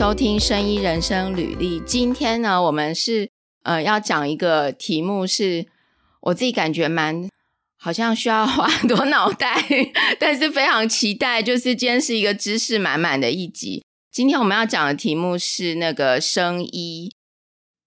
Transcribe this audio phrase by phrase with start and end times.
[0.00, 1.78] 收听《生医人生履历》。
[1.84, 3.28] 今天呢，我们是
[3.64, 5.66] 呃要讲一个题目是，
[6.22, 7.28] 我自己感觉蛮
[7.76, 9.62] 好像需要花很多脑袋，
[10.18, 13.84] 但是非常期待，就是今天是一个知识满满的一集。
[14.10, 17.12] 今天我们要讲的题目是那个生医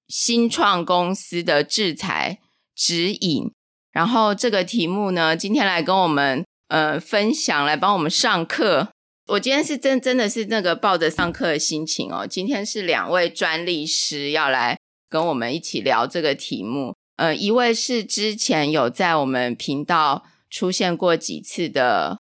[0.07, 2.37] 新创公司的制裁
[2.75, 3.51] 指引。
[3.91, 8.89] 然后这个题目呢，今天来跟我们呃分享，来帮我们上课。
[9.25, 12.27] 我今天是真真的是那个抱着上课的心情哦。
[12.27, 14.77] 今天是两位专利师要来
[15.09, 16.93] 跟我们一起聊这个题目。
[17.15, 22.19] 呃，一位是之前有在我们频道出现过几次的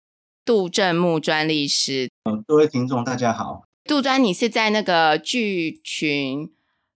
[0.45, 2.09] 杜正木专利师。
[2.31, 3.65] 嗯，各位听众大家好。
[3.85, 6.53] 杜专，你是在那个聚群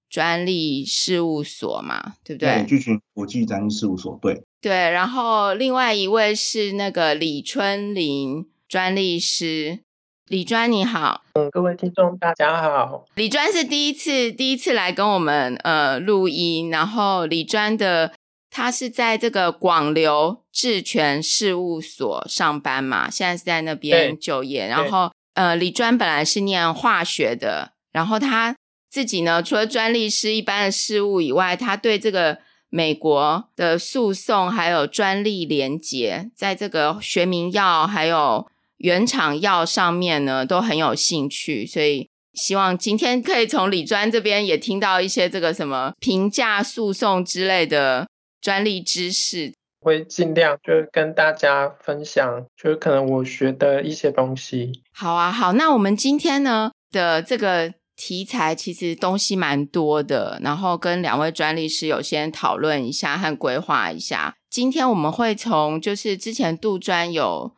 [0.09, 2.15] 专利事务所嘛？
[2.23, 2.61] 对不对？
[2.61, 4.17] 对，聚群国际专利事务所。
[4.23, 4.73] 对对。
[4.73, 9.81] 然后另外一位是那个李春林专利师。
[10.29, 13.07] 李专你好，嗯，各位听众大家好。
[13.15, 18.13] 李专是第一次第一次来跟我们呃录音，然后李专的
[18.51, 24.67] 他是在这个广流智权事务所上班嘛，现在是在那边就业。
[24.67, 28.55] 然后呃，李专本来是念化学的，然后他
[28.91, 32.37] 自己呢，除了专利师一般的事务以外，他对这个
[32.69, 38.47] 美国的诉讼还有专利连结，在这个学名药还有。
[38.79, 48.07] 原厂药上面呢都很有兴趣，所以希望今天可以从李专这边也听到一些这个什么评价诉讼之类的
[48.41, 49.53] 专利知识。
[49.81, 54.71] 会尽量就是跟大家分享，就是可能我学的一些东西。
[54.93, 64.35] 好啊，好，那我们今天呢的这个题材其实东西蛮多的，然后跟两位专利师有先讨论一下和规划一下。
[64.51, 67.53] 今天我们会从就是之前杜专有。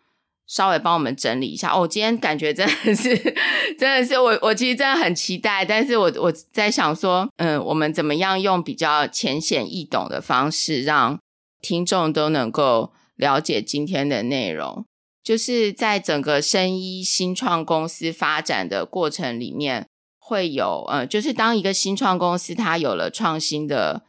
[0.50, 3.16] 稍微帮我们整理一下哦，今天感觉真的是，
[3.78, 11.20] 真的是我我其实真的很期待，但是我我在想说，嗯，我们怎么样用比较浅显易懂的方式，让
[11.62, 14.84] 听众都能够了解今天的内容？
[15.22, 19.86] 就是在整个生医新创公司发展的过程里面，
[20.18, 24.02] 会有呃，就是当一个新创公司它有了创新的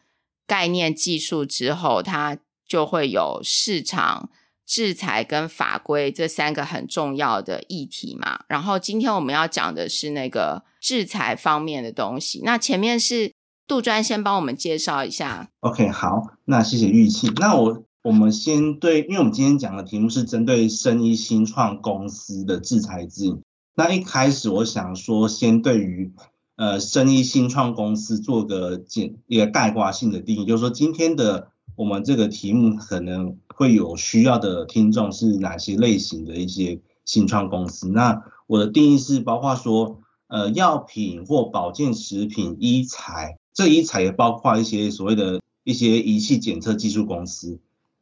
[0.47, 4.31] 概念技术之后，它就会有市场。
[4.71, 12.39] 制裁跟法规这三个很重要的议题嘛，然后今天我们要讲的是那个制裁方面的东西。
[12.45, 13.33] 那前面是
[13.67, 15.49] 杜专先帮我们介绍一下。
[15.59, 17.33] OK，好，那谢谢玉庆。
[17.35, 23.41] 那我我们先对，因为我们今天讲的题目是针对生医新创公司的制裁指引。
[23.75, 26.13] 那一开始我想说，先对于
[26.55, 31.49] 呃生医新创公司做个简一个概括性的定义，就是说今天的
[31.81, 33.37] 我们这个题目可能。
[33.53, 37.87] 会有需要的听众是哪些类型的一些新创公司？
[37.89, 47.59] 那我的定义是包括说，呃，药品或保健食品医材，这医材也包括一些所谓的一些仪器检测技术公司、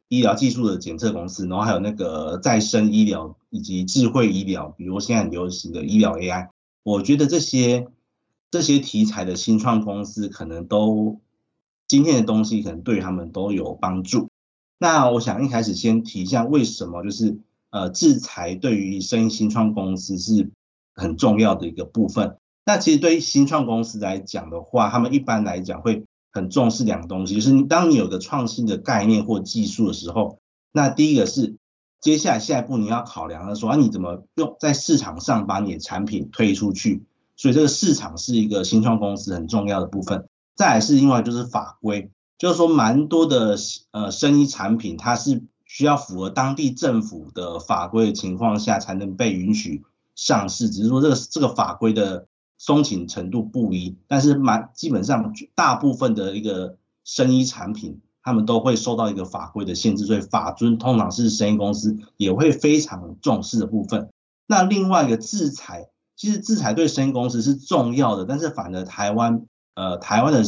[0.08, 6.48] 医疗技术的检测公司，然后还有那个再生医疗以及智慧医疗，比如现在很流行的医疗 AI。
[6.82, 7.86] 我觉得这些
[8.50, 11.20] 这些题材的新创公司，可能都
[11.90, 14.28] 今天的东西可能对他们都有帮助。
[14.78, 17.40] 那我想一开始先提一下，为什么就是
[17.70, 20.52] 呃制裁对于生意新创公司是
[20.94, 22.36] 很重要的一个部分。
[22.64, 30.38] 那其实对于新创公司来讲的话，他们一般来讲会很重视两个东西，就是你当你有个创新的概念或技术的时候，
[30.70, 31.56] 那第一个是
[32.00, 37.02] 接下来下一步你要考量的说，啊你怎么用在市场上把你的产品推出去，
[37.34, 40.28] 所以这个市场是一个新创公司很重要的部分。
[40.56, 42.10] 再是另外就是法规。
[42.38, 43.56] 就是说，蛮多的
[43.90, 49.82] 呃生医产品，它是需要符合当地政府的法规的情况下才能被允许
[50.16, 50.70] 上市。
[50.70, 64.08] 只是说这个这个法规的松紧程度不一，但是蛮基本上大部分的一个生医产品，他们都会受到一个法规的限制，所以法遵通常是生医公司也会非常重视的部分。
[64.46, 69.44] 那另外一个制裁，其实制裁对生医公司是重要的，但是反而台湾
[69.80, 70.42] 呃台湾的。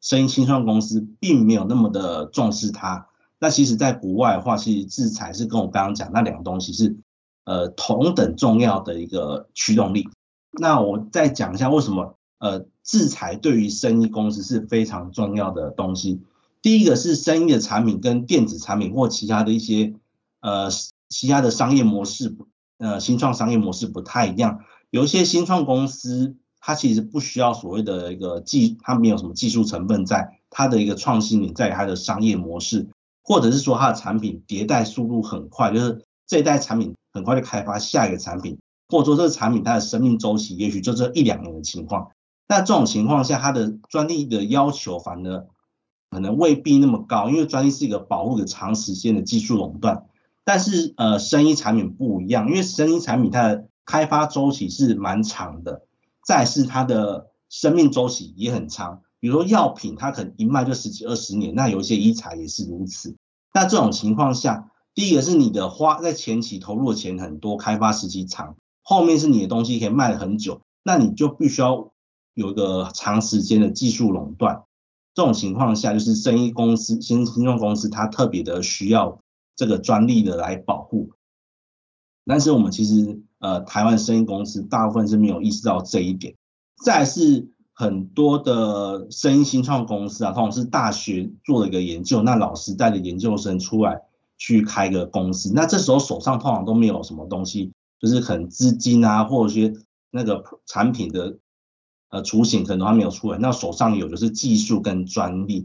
[0.00, 3.08] 生意新创公司并没有那么的重视它。
[3.40, 6.96] 那其实，在国外的话，其实制裁是跟我刚刚讲那两个东西是
[7.44, 10.08] 呃同等重要的一个驱动力。
[10.52, 16.22] 那我再讲一下为什么呃制裁对于生意公司是非常重要的东西。
[16.62, 19.94] 第一个是生意的产品跟电子产品或其他的一些
[20.40, 20.70] 呃
[21.08, 22.36] 其他的商业模式
[22.78, 26.36] 呃新创商业模式不太一样，有一些新创公司。
[26.60, 32.86] 它其实不需要所谓的一个技，它没有什么技术成分在，它的一个创新点在于它的商业模式，
[33.22, 38.58] 或者是说它的产品迭代速度很快，就是这一代产品很快就开发下一个产品，
[38.88, 42.10] 或者说这个产品它的生命周期也许就这一两年的情况。
[42.48, 45.46] 那这种情况下，它的专利的要求反而
[46.10, 50.06] 可能未必那么高，因为专利是一个保护的长时间的技术垄断。
[50.44, 55.82] 但是呃，生医产品不一样，因为生医产品它的开发周期是蛮长的，
[56.28, 59.00] 再是它的生命周期也很长。
[59.18, 63.16] 比如说药品，它可能一卖就十几二十年，那有一些医材也是如此。
[63.54, 71.90] 那这种情况下，第一个是你的花在前期投入的钱很多，开发时期长，后面是你的东西可以卖很久，那你就必须要
[72.34, 74.64] 有一个长时间的技术垄断。
[75.14, 79.18] 这种情况下，就是生医公司、新新创公司，它特别的需要
[79.56, 81.08] 这个专利的来保护。
[82.28, 86.36] 但是我们其实呃，台湾生意公司大部分是没有意识到这一点。
[86.84, 87.48] 再是。
[87.80, 94.00] 很多的生意新创公司啊，通常是大学做了一个研究，那老师带着研究生出来
[94.36, 97.70] 去开个公司，那这时候手上通常都没有什么东西，
[98.00, 99.72] 就是可能资金啊，或者些
[100.10, 101.38] 那个产品的
[102.10, 105.64] 呃雏形可能还没有出来，那手上有就是技术跟专利，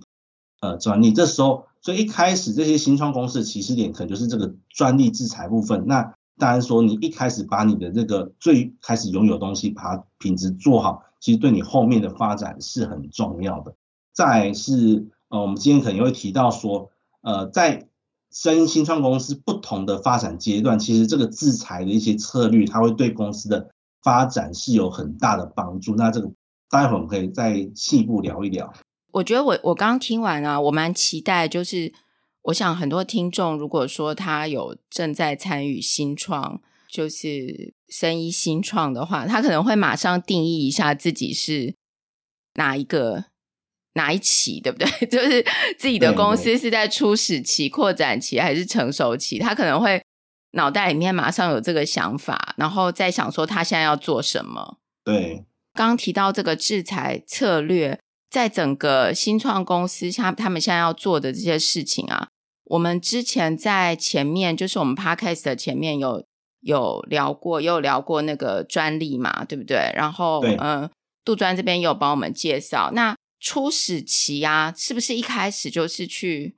[0.62, 11.04] 呃专利，这时候所以一开始这些新创公司的起始点可能就是这个专利制裁部分，那当然说你一开始把你的这个最开始拥有东西，把它品质做好。
[11.20, 13.76] 其实对你后面的发展是很重要的。
[14.14, 16.92] 再是，呃，我们今天可能会提到说，
[17.22, 17.88] 呃，在
[18.32, 23.70] 生医新创公司不同的发展阶段，其实这个制裁的一些策略，它会对公司的
[24.02, 25.96] 发展是有很大的帮助。
[25.96, 26.32] 那这个
[26.70, 28.74] 待会我们可以再进一步聊一聊。
[29.12, 31.94] 我觉得我我刚听完啊，我蛮期待，就是
[32.44, 36.62] 我想很多听众如果说他有正在参与新创。
[36.94, 41.74] 就是生医新创的话，他可能会马上定义一下自己是
[42.54, 43.26] 哪一个
[43.94, 44.88] 哪一期，对不对？
[45.10, 45.44] 就是
[45.80, 49.40] 自己的公司是在初始期、扩展期还是成熟期？
[49.40, 50.04] 他可能会
[50.52, 54.78] 脑袋里面马上有这个想法，然后再想说他现在要做什么。
[55.04, 55.44] 对，
[55.74, 58.00] 刚刚提到这个制裁策略，
[58.30, 62.28] 在整个新创公司他他们现在要做的这些事情啊，
[62.66, 66.26] 我们之前在前面，就是我们 Podcast 的前面有。
[66.66, 69.92] 有聊过，也有聊过那个专利嘛，对不对？
[69.98, 70.92] 然后，嗯、呃，
[71.26, 72.90] 杜专这边也有帮我们介绍。
[72.94, 76.56] 那初始期啊，是不是一开始就是去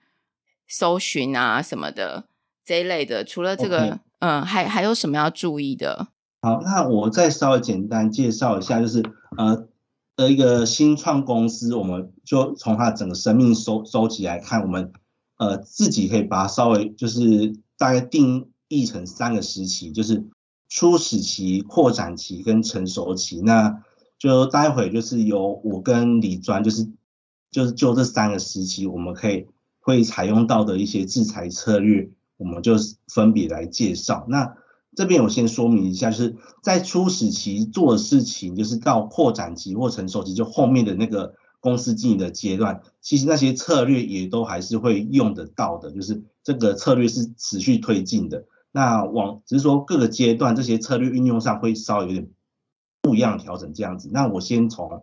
[0.68, 2.26] 搜寻啊什么的
[2.64, 3.24] 这一类的？
[3.24, 6.10] 除了这个.嗯，还还有什么要注意的？
[6.42, 9.04] 好，那我再稍微简单介绍一下，就是
[9.38, 9.68] 呃，
[10.16, 14.94] 的一个新创公司，我们就从它整个生命收收集来看，我们
[15.38, 18.50] 呃自己可以把它稍微就是大概定。
[18.68, 20.26] 义成三个时期，就是
[20.68, 23.40] 初始期、扩展期跟成熟期。
[23.42, 23.84] 那
[24.18, 26.90] 就待会就是由我跟李专，就是
[27.52, 29.46] 就是就这三个时期，我们可以
[29.80, 32.74] 会采用到的一些制裁策略，我们就
[33.08, 34.26] 分别来介绍。
[34.30, 34.58] 那
[34.96, 41.36] 这边我先说明一下，就是在初始期做的事情，就是到扩展期或成熟期，就后面的那个
[41.66, 48.46] 公司经营的阶段，其实那些策略也都还是会用得到的，就是这个策略是持续推进的。
[48.72, 52.30] 那往只是说各个阶段这些策略运用上会稍微有点
[53.02, 54.12] 不一样调整这样子。
[54.14, 55.02] 那我先从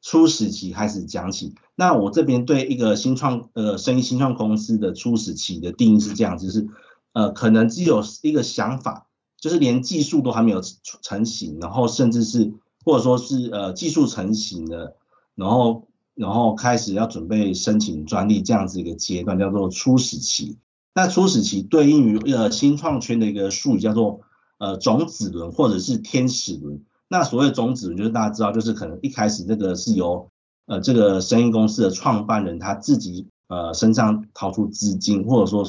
[0.00, 1.54] 初始期开始讲起。
[1.74, 6.68] 那我这边对一个新创呃生意新创公司的初始期的定义是这样子，就是
[7.12, 10.62] 呃可能只有一个想法，就是连技术都还没有
[11.02, 14.96] 成型，然后甚至是或者说是呃技术成型了，
[15.34, 15.87] 然后
[16.18, 20.58] 然后开始要准备申请专利这样子一个阶段，叫做初始期。
[20.92, 24.20] 那初始期对应于呃新创圈的一个术语叫做
[24.58, 26.82] 呃种子轮或者是天使轮。
[27.08, 30.28] 那所谓种子轮就是大家知道，就是可能一开始这个是由
[30.66, 35.64] 呃这个生意公司的创办人他自己呃身上掏出资金，或者说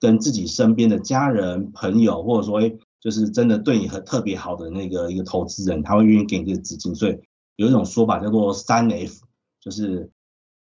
[0.00, 6.92] 跟自己身边的家人朋友，或者说诶就是真的对你很特别好的那个一个投资人，他会愿意给你这个资金。
[6.94, 7.16] 所以
[7.54, 9.22] 有一种说法叫做三 F，
[9.66, 10.10] 就是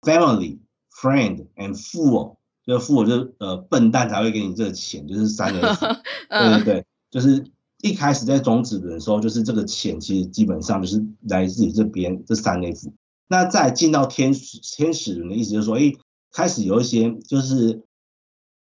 [0.02, 0.60] Family、
[1.02, 2.36] Friend and Fool。
[2.66, 5.86] 就是 fool 就呃笨蛋才会给你这个钱，就是三 F，
[6.30, 7.44] 对对对，就是
[7.82, 12.94] 一开始在种子轮的时候，就是这个钱其实基本上就是来自于这边这三 F。
[13.28, 15.94] 那再进到天使天使轮的意思就是说，哎，
[16.32, 17.82] 开始有一些就是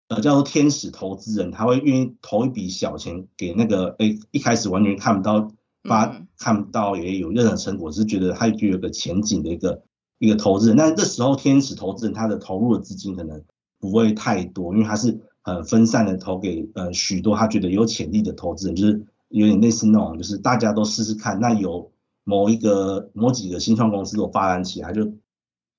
[0.08, 5.52] 呃叫做天使投资人，他会愿意投一笔小钱给那个哎一开始完全看不到
[5.84, 9.84] 发看不到也有任何成果，只是觉得他具有个前景的一个
[10.22, 10.78] 一个投资人。
[10.78, 13.44] 那这时候天使投资人他的投入的资金可能。
[13.82, 21.92] 不会太多，因为他是很分散的投给呃许多他觉得有潜力的投资人，就是有点类似那种，就是大家都试试看，那有
[22.24, 25.12] 某一个某几个新创公司都发展起来，就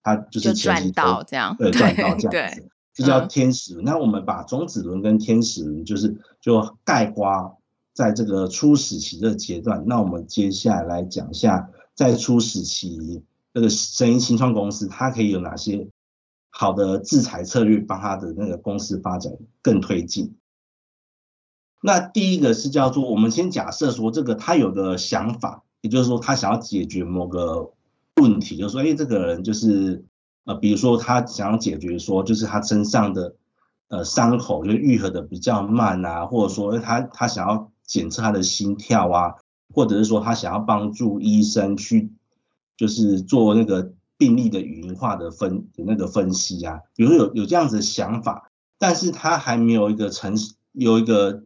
[0.02, 3.84] 他就是前期赚到这样，对，赚到这样子，这叫天使轮。
[3.84, 7.56] 那我们把种子轮跟天使轮就是就概括
[7.94, 9.84] 在这个初始期的阶段。
[9.86, 13.22] 那我们接下来来讲一下在初始期
[13.54, 15.88] 这个生医新创公司，它可以有哪些
[16.50, 19.32] 好的制裁策略，帮他的那个公司发展
[19.62, 20.36] 更推进。
[21.82, 27.72] 那第一个是叫做，我们先假设说，这个他有个想法，也就是说，他想要解决某个
[28.16, 30.04] 问题，就是说，哎，这个人就是，
[30.44, 33.34] 呃，比如说他想要解决说，就是他身上的
[33.88, 39.34] 呃伤口就愈合的比较慢啊，或者说他他想要检测他的心跳啊，
[39.74, 42.12] 或者是说他想要帮助医生去
[42.76, 50.36] 就是做那个病例的语音化的分的那个分析啊，比如说有有这样子的想法，但是他还没有一个成
[50.72, 51.44] 有一个。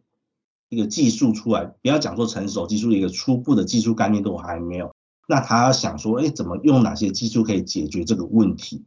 [0.69, 4.93] 一个技术出来，不要讲说成熟技术，一个初步的技术概念都还没有。
[5.25, 8.83] 那他想说，哎，怎么用哪些技术可以解决这个问题？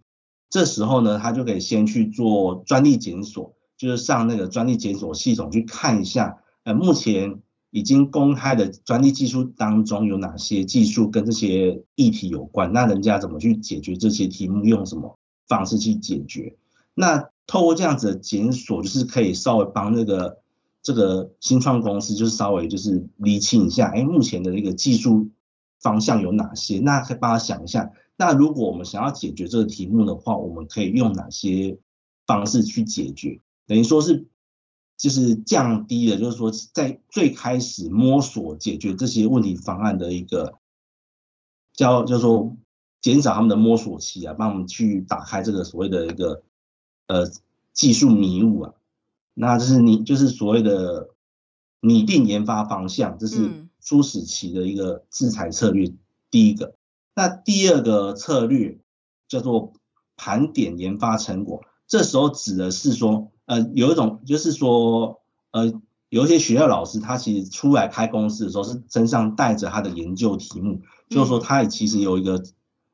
[0.51, 7.41] 这时候呢，他就可以先去做专利检索，就是上那个专利检索系统去看一下，呃，目前
[7.71, 12.73] 已经公开的专利技术当中有哪些技术跟这些议题有关？
[12.73, 14.65] 那人家怎么去解决这些题目？
[14.65, 16.57] 用什么方式去解决？
[16.95, 20.39] 那透过这样子的检索，就是可以稍微帮那个。
[20.83, 25.29] 这个新创公司就是稍微就是厘清一下，哎，目前的一个技术
[25.79, 26.79] 方向有哪些？
[26.79, 31.77] 那可以帮他想一下，那如果我们想要解决这个题目的话，我们可以用哪些
[32.27, 33.41] 方式去解决？
[33.67, 34.27] 等于说是
[35.01, 40.59] 就是降低了，就是说在最开始摸索解决这些问题方案的一个
[41.73, 42.55] 叫叫做
[43.01, 46.43] 减少他们的摸索期啊，帮我们去打开这个所谓的一个
[47.07, 47.31] 呃
[47.73, 48.75] 技术迷雾啊。
[49.33, 51.09] 那这是你就是所谓的
[51.81, 55.91] 拟定研发方向，这是初始期的一个制裁策略。
[56.31, 56.75] 第一个，
[57.15, 58.79] 那第二个策略
[59.29, 59.73] 叫做
[60.17, 61.65] 盘点研发成果。
[61.87, 65.73] 这时候指的是说，呃，有一种就是说，呃，
[66.09, 72.45] 有一些学校老师他其实出来开公司的时候是身上带着他的研究题目，就是说他也其实有一个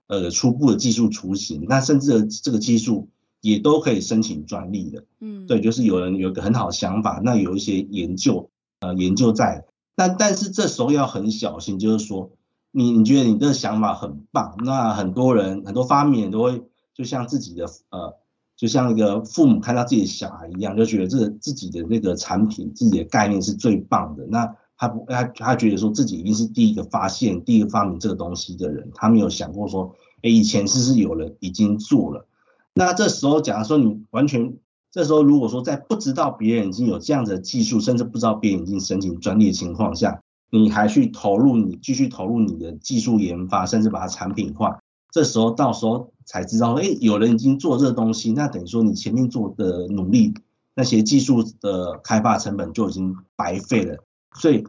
[0.06, 3.10] 呃初步的技术雏形，那甚至这个技术。
[3.42, 12.32] 也都可以申请专利的，嗯，对，就是有人有个很好的想法，那有一些研究，呃，研究在，但但是这时候要很小心，就是说，
[12.72, 18.16] 你你觉得你这个想法很棒，那很多人很多发明人都会就像自己的呃，
[18.56, 32.26] 就像一个父母看到自己的小孩一样，就觉得这个自己的那个产品、自己的概念是最棒的，那他不他他觉得说自己一定是第一个发现、第一个发明这个东西的人，他没有想过说，哎，以前是不是有人已经做了？
[32.72, 34.56] 那这时候，假如说你完全，
[34.90, 40.20] 这时候如果说在不知道别人已经有这样的技术，甚至不知道别人已经申请专利的情况下，
[40.50, 44.78] 你还去投入你继续投入你的技术研发，甚至把它产品化，
[45.10, 50.34] 这时候到时候才知道，哎，有人已经做这个东西，那等于说你前面做的努力，
[50.74, 54.04] 那些技术的开发成本就已经白费了。
[54.34, 54.64] 所以，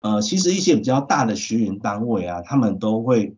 [0.00, 3.36] 呃，其实一些比较大的学员单位啊，他们都会。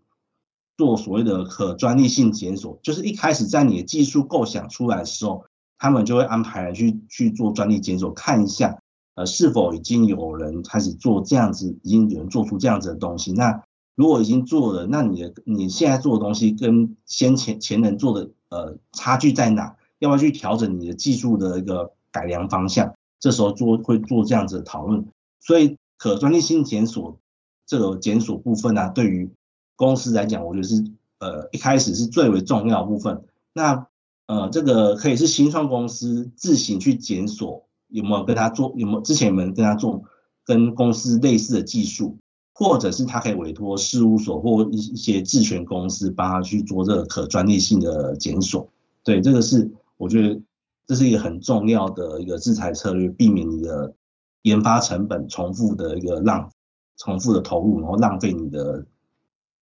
[0.78, 5.46] 做所谓的可专利性检索，就是一开始在你的技术构想出来的时候，
[5.78, 8.78] 他们就会安排人去去做专利检索，看一下，
[9.14, 13.32] 呃，是否已经有人开始做这样子，已经有人做出这样子的东西。
[13.32, 13.62] 那
[13.96, 19.74] 如果已经做了，那你的你现在做的东西跟先前前人做的呃差距在哪？
[19.98, 22.94] 要不要去调整你的技术的一个改良方向？
[23.18, 25.06] 这时候做会做这样子的讨论。
[25.40, 27.18] 所以可专利性检索
[27.64, 29.30] 这个检索部分呢、啊，对于
[29.74, 30.84] 公司来讲，我觉得是
[31.18, 33.24] 呃一开始是最为重要部分。
[33.54, 33.86] 那
[34.26, 40.02] 呃这个可以是新创公司自行去检索有没有跟他做，有没有之前有没有跟他做
[40.44, 42.18] 跟公司类似的技术，
[42.58, 48.66] 或者是他可以委托事务所或一一些智权公司帮他去做这个可专利性的检索。
[49.04, 50.40] 对，这个是我觉得
[50.86, 53.94] 这是一个很重要的一个制裁策略，避免你的
[54.40, 56.50] 研发成本重复的一个浪
[56.96, 58.86] 重复的投入，然后浪费你的。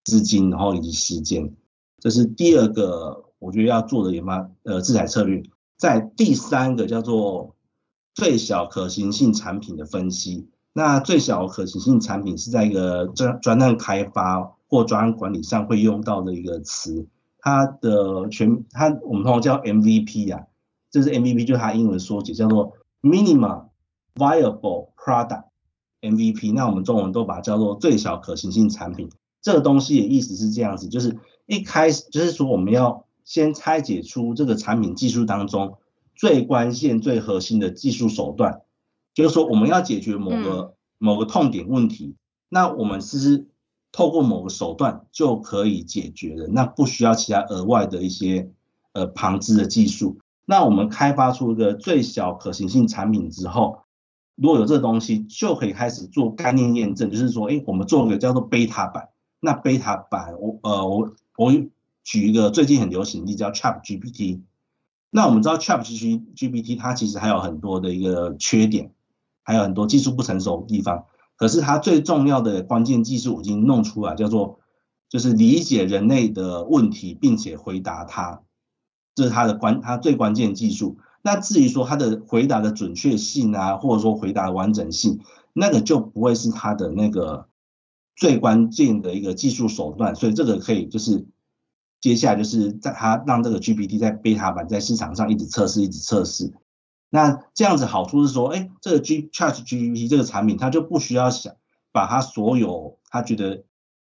[0.06, 1.56] 资金，然后以及时间，
[1.98, 5.42] 这是第二个我觉得要做的研发呃制裁策略。
[5.78, 7.56] 在第三个叫做
[8.12, 10.46] 最小可行性产品的分析。
[10.76, 17.06] 那最小可行性产品是在一个专专案开发或专案管理上会用到的一个词。
[17.38, 20.46] 它的全它我们通常叫 MVP 啊，
[20.90, 23.68] 这是 MVP 就是它英文缩写叫做 Minimum
[24.16, 25.44] Viable Product
[26.00, 26.52] MVP。
[26.52, 29.10] 那我们中文都把它叫做最小可行性产品。
[29.40, 35.76] 这个东西的意思是这样子，就是一开始就是说我们要先拆解出这个产品技术当中
[36.16, 38.62] 最关键、最核心的技术手段，
[39.14, 42.16] 就是说我们要解决某个某个痛点问题，
[42.48, 43.46] 那我们其实
[43.92, 48.50] 透过某个手段就可以解决的，那不需要其他额外的一些
[48.92, 50.18] 呃旁支的技术。
[50.44, 53.78] 那我们开发出一个最小可行性产品之后，
[54.34, 59.08] 如果有这个东西，就可以开始做概念验证，就是说，哎，我们做一个叫做贝塔版。
[59.40, 61.52] 那贝塔版，我呃我我
[62.02, 64.40] 举一个最近很流行的叫 Chat GPT。
[65.10, 68.90] 那我们知道 Chat GPT 它其实还有很多的一个缺点，
[69.44, 71.04] 还有很多技术不成熟的地方。
[71.36, 74.58] 可是它最重要的关键技术已经弄出来，叫做
[75.08, 78.42] 就是理解人类的问题，并且回答它，
[79.14, 80.98] 这是它的关它最关键技术。
[81.22, 85.20] 那至于说它的回答的准确性啊，或者说回答的完整性，
[85.52, 87.48] 那个就不会是它的那个。
[88.16, 91.26] 最关键的一个技术手段，所以这个可以就是
[92.00, 96.54] 接下来就是在它让这个 GPT 在 beta 版在市场上一直测试，一直测试。
[97.14, 101.54] 那这样子好处是说，哎，这个 G ChatGPT 这个产品，它就不需要想
[101.92, 103.62] 把它所有他觉得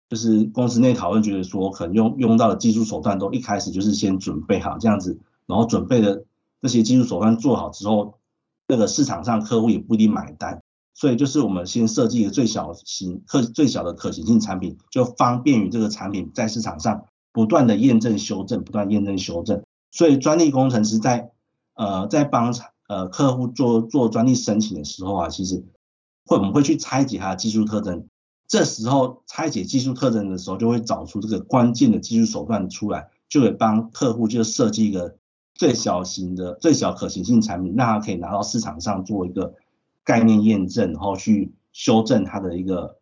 [0.10, 6.24] 就是公司内讨论觉得说可能用用到的技术手段都一开始就是先准备好这样子，然后准备的
[6.62, 8.20] 这些技术手段做好之后，
[8.68, 10.62] 那个市场上客户也不一定买单。
[10.94, 19.64] 所以就是我们先设计一个最小型可最小的可行性产品，就方便于这个产品在市场上不断的验证修正，不断验证修正。
[19.90, 21.32] 所以专利工程师在
[21.74, 22.54] 呃在帮
[22.90, 25.64] 呃客户做做专利申请的时候啊，其实
[26.26, 28.10] 会我们会去拆解它的技术特征。
[28.50, 35.16] 这时候拆解技术特征的时候，就会找出这个关键的技术手段出来，就会帮客户就设计一个
[35.56, 39.54] 最小型的最小可行性产品，让他可以拿到市场上做一个。
[40.06, 42.98] 概念验证，然后去修正它的一个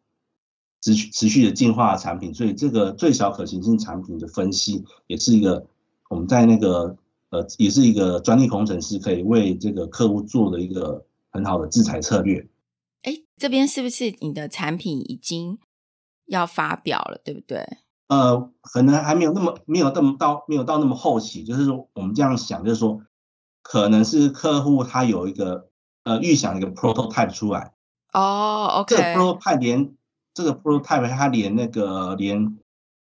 [0.81, 5.67] 持续持续的进化产品，所以这个最小可行性产品的分析，也是一个
[6.09, 6.97] 我们在那个
[7.39, 12.47] 呃，也是一个专利工程师可以为这个客户做的一个很好的制裁策略。
[13.03, 15.59] 哎，这边是不是你的产品已经
[16.25, 17.65] 要发表了，对不对？
[18.07, 23.01] 呃，可能还没有那么没有那么到没有到那么后期，就是说我们这样想，就是说
[23.61, 25.69] 可能是客户他有一个。
[26.03, 27.73] 呃，预想一个 prototype 出来
[28.13, 29.93] 哦，OK，这个 prototype 连
[30.33, 32.57] 这个 prototype 它连那个连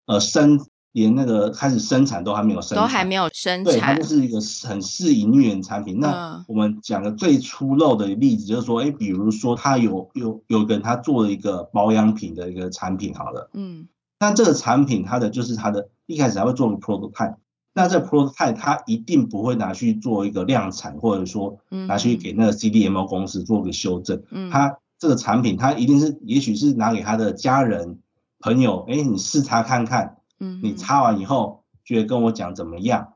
[0.05, 0.61] 呃生
[0.93, 5.99] 连那个开始生产都还没有生产，都还没有生产，对，它就是一个很试营运产品。
[5.99, 13.89] 那我们讲个最粗陋的例子，就是说，哎，比如说他有有有个人他做了一个保养品的一个产品，好了，嗯，
[14.21, 17.37] 那这个产品它的就是它的一开始还会做个 prototype。
[17.75, 21.57] 那这 prototype 它一定不会拿去做一个量产，或者说
[21.89, 24.23] 拿去给那个 CDMO 公司做个修正。
[24.31, 27.99] 嗯，它这个产品它一定是，也许是拿给他的家人、
[28.41, 30.19] 朋友，哎，你试它看看。
[30.43, 33.15] 嗯，你擦完以后觉得跟我讲怎么样？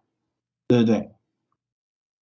[0.68, 1.10] 对不对？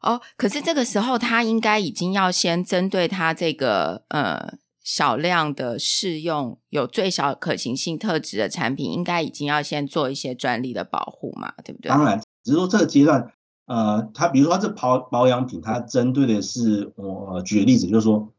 [0.01, 4.59] 哦，可是这个时候他应该已经要先针对他这个呃。
[4.87, 11.89] 少量的试用有最小可行性特质的产品，应该已经要先做一些专利的保护嘛，对不对？
[11.89, 13.33] 当然，只是说这个阶段，
[13.65, 18.35] 呃，他比如说它这保保养品，它针对的是我举个例子，就是说，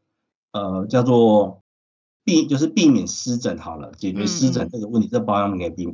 [0.52, 1.64] 呃，叫做
[2.22, 5.84] 避就是避免湿疹好了，解决湿疹这个问题，嗯、这保养品可以避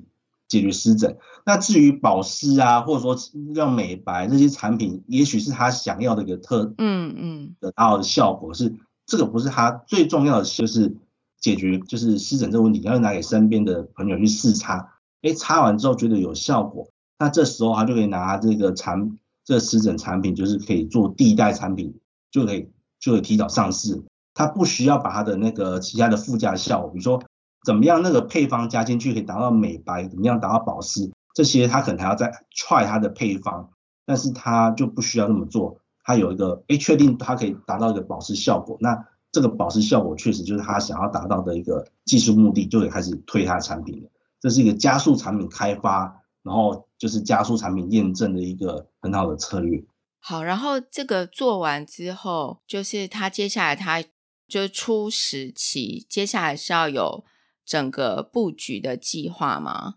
[0.53, 1.17] 解决湿疹。
[1.45, 3.17] 那至于保湿啊，或者说
[3.55, 8.75] 让美白这些产品，也许是他想要的一个特嗯嗯得到的效果是。
[9.05, 10.97] 这个不是他最重要的，就是
[11.39, 16.89] 解决就是湿疹这个问题，要拿给身边的朋友去试擦，哎，擦完之后觉得有效果，
[17.19, 21.93] 那这时候他就可以拿这个产这个湿疹产品，就是可以做第一代产品，
[22.31, 22.69] 就可以
[23.01, 24.01] 就可以提早上市。
[24.35, 27.23] 他不需要把他的那个其他的附加效果，比如说
[27.65, 33.71] 怎么样那个配方加进去可以达到美白，怎么样达到保湿，这些他可能还要再 try 他的配方，
[34.05, 35.79] 但是他就不需要那么做。
[36.05, 44.11] 他有一个，哎，确定它可以达到一个保湿效果，那这个保湿效果确实就是他想要达到的一个技术目的，就可以开始推它的产品了。
[44.41, 49.85] 这是一个加速产品开发，然后就是加速产品验证的一个很好的策略。
[50.19, 54.03] 好，然后这个做完之后，就是他接下来他
[54.49, 57.25] 就初始期，接下来是要有
[57.73, 59.95] 整个布局的计划吗？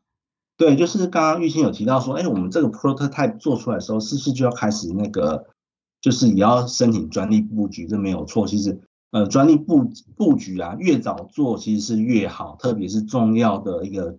[0.55, 5.47] 对，就是刚刚玉清有提到说，哎，我们这个 prototype 做出来的时候，是不是就要开始那个？
[5.99, 8.47] 就是也要申请专利布局，这没有错。
[8.47, 8.79] 其实，
[9.11, 14.17] 呃，专利布布局啊，越早做其实是越好，特别是重要的一个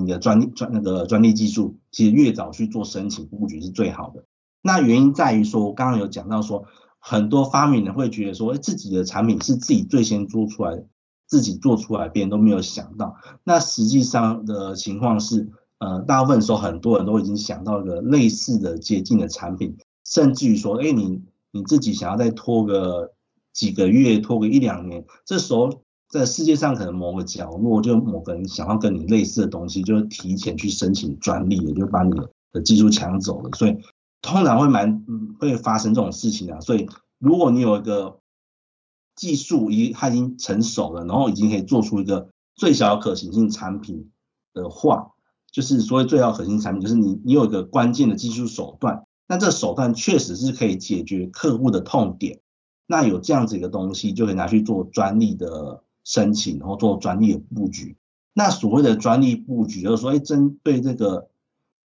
[0.00, 4.24] 你的专利专那个专利技术，其实越早去做申请布局是最好的。
[4.62, 6.64] 那原因在于说，我刚刚有讲到说，
[6.98, 10.86] 很多发明人会觉得说，哎，自己的产品是自己最先做出来的，
[11.26, 13.16] 自己做出来，别人都没有想到。
[13.44, 19.76] 那实际上的情况是，呃，大部分时候很多人都已经想到一个类似的接近的产品。
[20.04, 23.12] 甚至于说，哎，你你自己想要再拖个
[23.52, 32.12] 几个月，拖个一两年，这时候在世界上可能某个角落，就某个人想要跟你类似的东西，就提前去申请专利，也就把你
[32.52, 33.50] 的技术抢走了。
[33.56, 33.76] 所以
[34.22, 35.04] 通常会蛮
[35.40, 36.60] 会发生这种事情啊。
[36.60, 38.16] 所以如果你有一个
[39.16, 44.10] 技术已它已经成熟了，然后已经可以做出一个最小可行性产品
[44.52, 45.12] 的话，
[45.50, 52.40] 就是所谓最小可行性产品，就是你你有一个关键的技术手段，那这手段确实是可以解决客户的痛点，
[52.86, 57.96] 那有这样子一个东西，就可以拿去做专利的申请，然后做专利的布局。
[58.34, 61.30] 那所谓的专利布局，就是说，哎，针对这个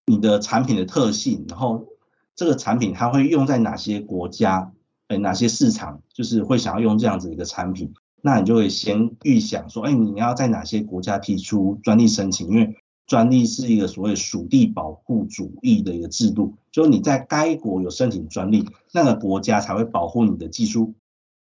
[0.06, 1.88] 你的产品的特性，然后
[2.36, 4.74] 这个产品它会用在哪些国家，
[5.18, 7.94] 哪些市场，就是会想要用这样子一个产品。
[8.22, 12.48] 那你就会先预想说，哎，你要在哪些国家提出专利申请？
[12.50, 20.94] 因为专利是一个所谓属地保护主义的一个制度，就是你在该国有申请专利，那个国家才会保护你的技术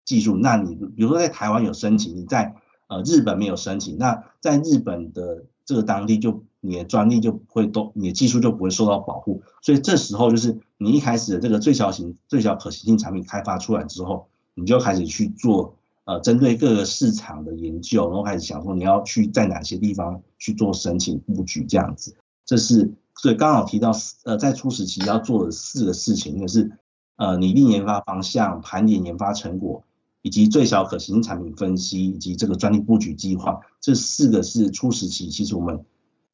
[0.04, 0.36] 技术。
[0.36, 2.54] 那你比如说在台湾有申请，你在
[2.88, 9.42] 呃日本没有申请，那在日本的这个当地就你的专利就不会都你的技术就不会受到保护。
[9.62, 15.76] 所以这时候就是你一开始的这个最小型最小可行性产品开发出来之后，你就开始去做。
[16.08, 23.92] 呃，针对各个市场的研究，然后开始想说你要去在哪些地方去做申请布局这样子，这是所以刚好提到
[24.24, 26.72] 呃，在初始期要做的四个事情，就是
[27.16, 29.84] 呃拟定研发方向、盘点研发成果，
[30.26, 35.86] 以及最小可行产品分析，以及这个专利布局计划，这四个是初始期其实我们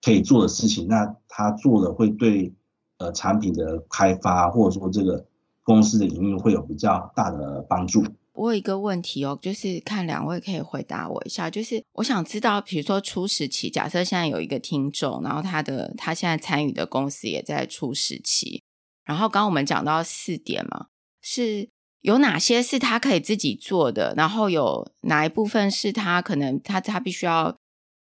[0.02, 0.88] 可以做的事情。
[0.88, 2.54] 那他做的会对
[3.00, 5.26] 呃产品的开发或者说这个
[5.64, 8.02] 公司的营运会有比较大的帮助。
[8.32, 18.64] 我有一个问题哦，就是看两位可以回答我一下，就是我想知道，比如说初始期，假设现在有一个听众，然后他的他现在参与的公司也在初始期，
[19.04, 20.86] 然后刚刚我们讲到四点嘛，
[21.22, 21.68] 是
[22.02, 27.56] 有哪些是他可以自己做的，然后有哪一部分是他可能他他必须要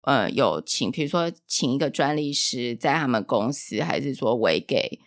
[0.01, 4.99] 呃有请，比如说请一个专利师在他们公司，还是说委给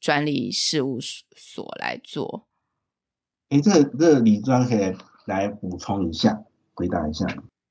[0.00, 2.46] 专利事务所来做？
[3.50, 4.92] 哎，这个这个理专可以
[5.26, 6.42] 来补充一下，
[6.74, 7.26] 回答一下。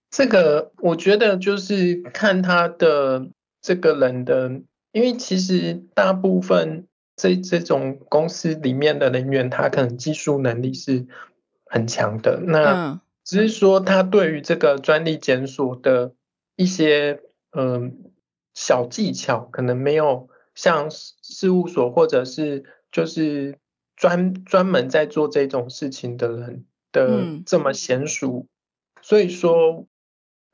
[0.09, 3.29] 这个我觉得就是看他的
[3.61, 6.87] 这个人的，因为其实大部分
[7.21, 11.05] 这这种公司里面的人员，他可能技术能力是
[11.65, 12.41] 很强的。
[12.41, 16.15] 那只是说他对于这个专利检索的
[16.55, 17.91] 一些嗯、呃、
[18.55, 23.57] 小技巧，可能没有像事务所或者是就是。
[23.97, 29.85] 专专门在做这种事情的人的这么娴熟，嗯，所以说，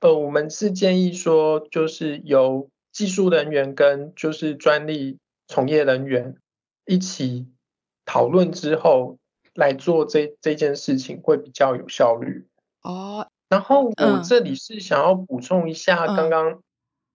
[0.01, 6.35] 呃，我们是建议说，就是由技术人员跟就是专利从业人员
[6.87, 7.47] 一起
[8.05, 9.19] 讨论之后
[9.53, 12.47] 来做这这件事情会比较有效率。
[12.81, 16.63] 哦，然后我这里是想要补充一下刚刚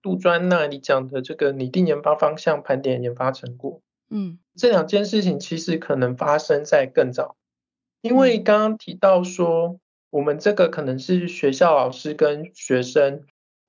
[0.01, 3.81] 杜专那里讲的这个拟定研发方向、盘点研发成果。
[4.09, 7.35] 嗯，这两件事情其实可能发生在更早，
[8.01, 9.79] 因为刚刚提到说，
[10.11, 13.23] 我们这个可能是学校老师跟学生，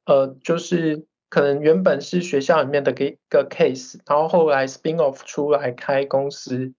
[0.05, 6.75] 呃，就是可能原本是学校里面的一个 case，然后后来 spin off 出来开公司，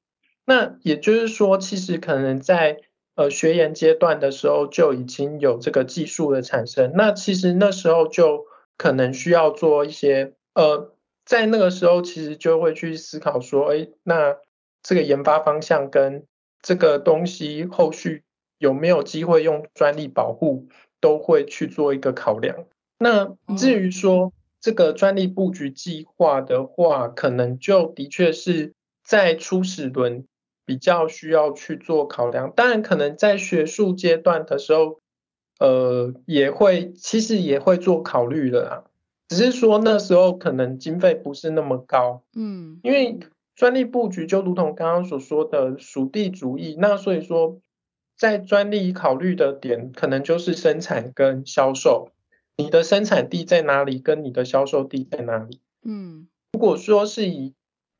[0.45, 2.77] 那也就是说，其实可能在
[3.15, 8.45] 呃学研阶段的时候就已经有这个技术的产生，那其实那时候就
[8.77, 10.93] 可能需要做一些呃。
[11.25, 14.37] 在那个时候，其实就会去思考说，哎，那
[14.83, 16.27] 这个研发方向跟
[16.61, 18.23] 这个东西后续
[18.59, 20.67] 有没有机会用专利保护，
[21.01, 22.67] 都会去做一个考量。
[22.99, 24.33] 那至于说
[24.65, 28.73] 这个专利布局计划的话，可能就的确是
[29.03, 30.25] 在初始轮
[30.65, 32.51] 比较需要去做考量。
[32.55, 35.01] 当然，可能在学术阶段的时候，
[35.59, 38.83] 呃，也会其实也会做考虑的啦。
[39.27, 43.19] 只是说那时候可能经费不是那么高，嗯，因为
[43.55, 47.59] 专利布局就如同刚刚所说的属地主义，那所以说
[48.17, 52.09] 在专利考虑的点可能就是生产跟销售，
[52.57, 57.53] 你的生产地在哪里，跟你的销售地在哪里，嗯，如果说是以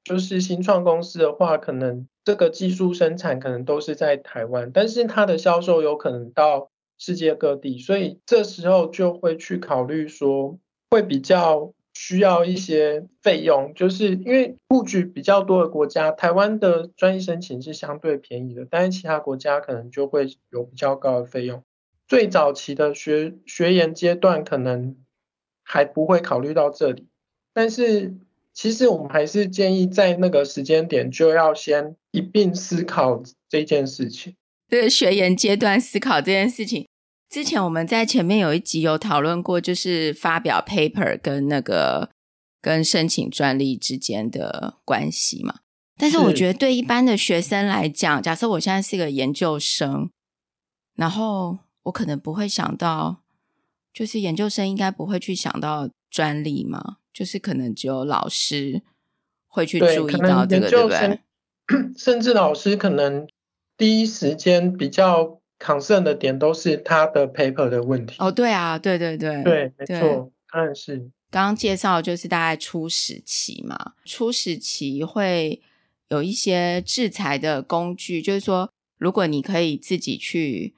[0.03, 10.59] 就是新创公司的话，可能这个技术生产可能都是在台湾，但是它的销售有可能到世界各地，所以这时候就会去考虑说。
[10.91, 21.63] 会比较需要一些费用，就是因为布局比较多的国家，台湾的专利申请是相对便宜的，但是其他国家可能就会有比较高的费用。
[22.07, 24.95] 最早期的学学研阶段可能
[25.63, 27.07] 还不会考虑到这里，
[27.53, 28.15] 但是
[28.53, 34.35] 其实我们还是建议在那个时间点就要先一并思考这件事情。
[34.69, 36.87] 对，学研阶段思考这件事情。
[37.29, 42.09] 之前我们在前面有一集有讨论过，就是发表 paper 跟那个
[42.61, 45.55] 跟申请专利之间的关系嘛。
[45.97, 50.09] 但是我觉得对一般的学生来讲，假设我现在是一个研究生，
[50.95, 53.23] 然后我可能不会想到，
[53.91, 56.97] 就是研究生应该不会去想到专利嘛。
[57.11, 58.81] 就是可能只有老师
[59.47, 61.19] 会去注意到这个，对不对？
[61.97, 63.25] 甚至老师可能
[63.77, 68.17] 第一时间比较 concern 的点都是他的 paper 的问题。
[68.19, 71.09] 哦，对啊，对对对，对，没错，当然是。
[71.31, 75.61] 刚刚介绍就是大概初始期嘛，初始期会
[76.09, 80.74] 有一些制裁的工具，就是说，如果你可以自己去，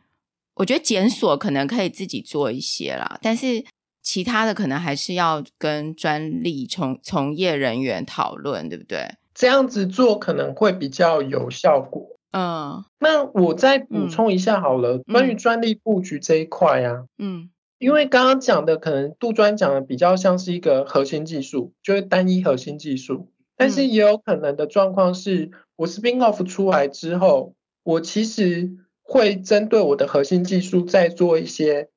[0.57, 3.63] 我觉得检索可能可以自己做一些啦，但是
[4.01, 9.07] 其他的可能还是要跟专利从从业人员讨论，对不对？
[9.33, 12.17] 这样子做可能会比较有效果。
[12.31, 17.49] 嗯，那我再补充一下好了，嗯、关于专利布局这一块啊，嗯。
[17.79, 28.71] 因为刚刚讲的可能杜专讲的比较像是一个核心技术，就是单一核心技术，但是也有可能的状况是，我 spin off 出来之后，我其实
[29.07, 31.89] 会针对我的核心技术再做一些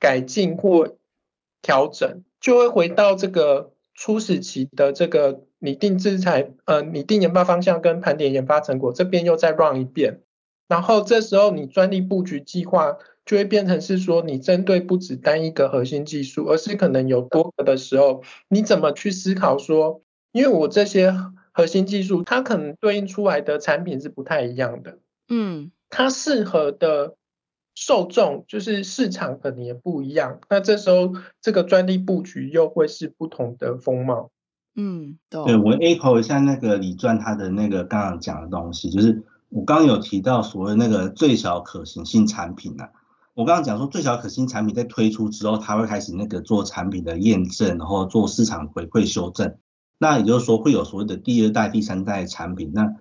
[0.00, 0.96] 改进或
[1.60, 10.22] 调整，就会回到这个初始期的这个拟定制裁，呃，拟定研发方向跟盘点研发成果这边又再 run 一遍，
[10.66, 12.96] 然后这时候你专利布局计划。
[13.26, 21.12] 就会变成是说，你针对不止单一个核心技术，而是可能有多个的时候，你怎么去思考说，因为我这些
[21.50, 27.16] 核心技术，它可能对应出来的产品是不太一样的，嗯，它适合的
[27.74, 34.30] 受众就是市场可能也不一样，那这时候这个专利布局又会是不同的风貌，
[34.74, 42.90] 嗯，对，我 echo 一下那个李专他的那个刚刚讲的东西，就是我刚刚有提到所谓那个最小可行性产品啊。
[43.34, 49.58] 我刚刚讲说，最小可行产品在推出之后，它会开始那个做产品的验证，然后做市场回馈修正。
[49.98, 52.72] 那也就是说，会有所谓的第二代、第三代产品。
[52.72, 52.96] 那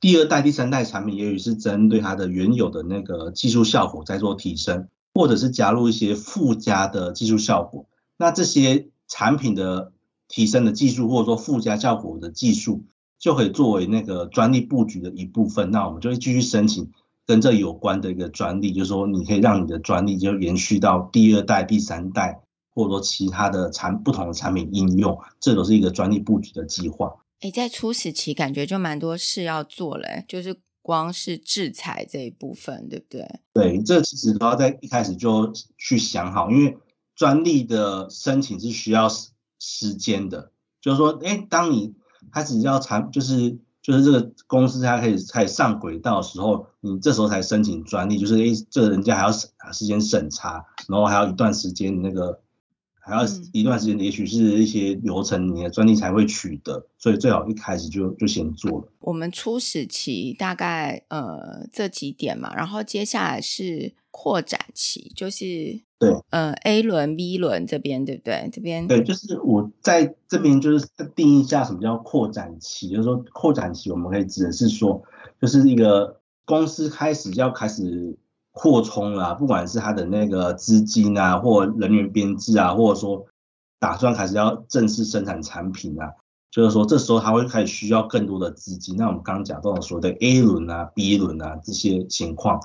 [0.00, 7.86] 第二代、第三代产品，也许是针对它的原有的那个技术效果在做提升，或者是加入一些附加的技术效果。
[8.16, 9.92] 那这些产品的
[10.28, 12.84] 提升的技术，或者说附加效果的技术，
[13.18, 15.70] 就可以作为那个专利布局的一部分。
[15.70, 16.90] 那我们就会继续申请。
[17.26, 22.40] 跟这有关的一个专利，就是说你可以让你的专利就延续到第二代、第三代，
[22.74, 27.16] 或者说其他的产不同的产品应用，这都是一个专利布局的计划。
[27.40, 33.40] 哎，在初始期感觉就蛮多事要做嘞，就是光是制裁这一部分，对不对？
[33.52, 36.76] 对，这其实都要在一开始就去想好，因为
[37.14, 39.08] 专利的申请是需要
[39.58, 41.94] 时间的，就是说，哎，当你
[42.32, 43.58] 开始要产，就是。
[43.80, 52.42] 就是这个公司它可以才上轨道的时候，你这时候才申请专利，就是诶，这个人家还要时时间审查，然后还要一段时间那个，
[53.08, 58.88] 还要一段时间，也许是一些流程，你的专利才会取得，所以最好一开始就就先做了。
[59.00, 65.80] 我们初始期大概呃这几点嘛，然后接下来是扩展期，就是。
[66.00, 68.48] 对，呃，A 轮、B 轮这边对不对？
[68.52, 75.02] 这边对，就是我在这边就是定义一下什么叫扩展期，就是说扩展期我们可以指的是说，
[75.42, 78.16] 就是一个公司开始要开始
[78.58, 83.24] 扩充了，不管是它的那个资金啊，或人员编制啊，或者说
[83.78, 86.10] 打算开始要正式生产产品啊，
[86.50, 88.96] 就是说这时候它会开始需要更多的资金。
[88.96, 92.60] 那我们刚刚讲到说的 A 轮啊、B 轮啊这些情况，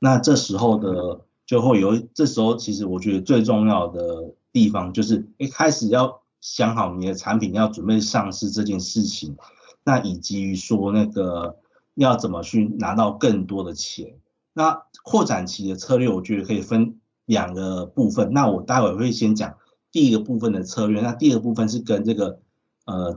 [0.00, 1.20] 那这时候的。
[1.48, 9.34] 就会有，这时候其实我觉得最重要的地方就是一开始要想好你的产品要准备上市这件事情，
[9.82, 11.56] 那以及于说那个
[11.94, 14.12] 要怎么去拿到更多的钱。
[14.58, 18.32] 那扩展期的策略，我觉得可以分两个部分。
[18.32, 19.54] 那我待会会先讲
[19.92, 22.40] 第一个部分的策略，那第二个部分是跟这个
[22.84, 23.16] 呃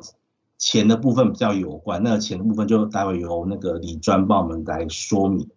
[0.59, 2.03] 钱的部分比较有关。
[2.03, 5.49] 那个钱的部分就待会由那个李专帮我们来说明。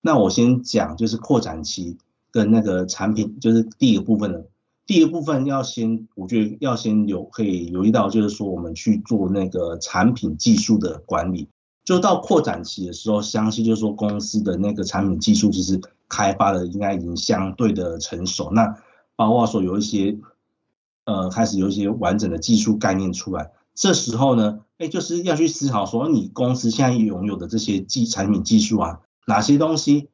[0.00, 1.98] 那我先讲就是扩展期。
[2.32, 4.46] 跟那个产品就是第一个部分的，
[4.84, 11.48] 第一个部分要先，我觉得要先留可以留意到，就是说我们去做那个产品技术的管理，
[11.86, 18.76] 就到扩展期的时候，相信就是说公司的那个产品技术其实开发的应该已经相对的成熟，那
[19.14, 20.18] 包括说有一些
[21.04, 30.08] 呃开始有一些完整的技术概念出来，这时候呢，哎，就是要去思考说你公司现在拥有的这些技产品技术啊，哪些东西？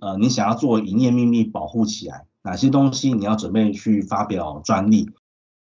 [0.00, 5.10] 呃，你想要做营业秘密保护起来，哪些东西你要准备去发表专利？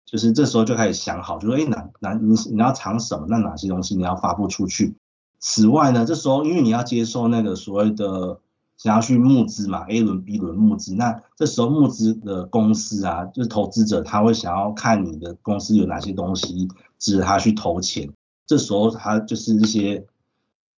[0.07, 3.27] 就是这时候就开始想好，就说，哎，哪哪你你要藏什么？
[3.29, 4.95] 那哪些东西你要发布出去？
[5.41, 8.39] 此外呢，这时候因为你要接受那个所谓的
[8.77, 18.13] 想要去募资嘛，A 轮、B 轮募资，那这时候募资的公司啊，就是投资者他会想要看你的公司有哪些东西值得他去投钱。
[18.47, 20.07] 这时候他就是一些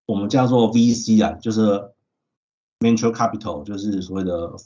[0.07, 1.91] 我们叫做 VC 啊，就是。
[2.83, 4.57] Venture capital 就是所谓的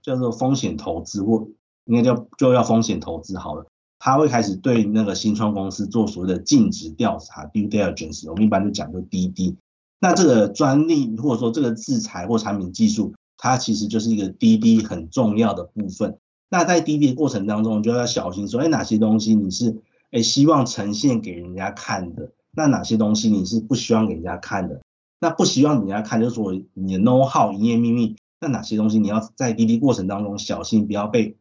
[0.00, 1.48] 叫做风险投资，或
[1.86, 3.66] 应该叫就要风险投资好了。
[4.04, 9.56] 他会开始对那个新创公司做所谓的尽职调查 （due diligence），我们一般就讲就滴滴。
[9.98, 16.18] 那这个专利或者说这个制裁或产品技术，它其实就是一个滴滴很重要的部分。
[16.50, 19.74] 那在滴滴的过程当中，就要小心说，哎，哪些东西你是
[20.10, 22.30] 哎希望呈现给人家看的？
[22.54, 24.82] 那哪些东西你是不希望给人家看的？
[25.18, 28.16] 那不希望人家看，就是说你的 know how 营业秘密。
[28.38, 31.38] 那哪些东西你要在滴滴过程当中小心，不要被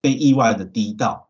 [0.00, 1.23] 被意外的滴到，